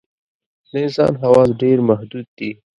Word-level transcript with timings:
د 0.69 0.71
انسان 0.85 1.13
حواس 1.21 1.49
ډېر 1.61 1.77
محدود 1.89 2.27
دي. 2.37 2.51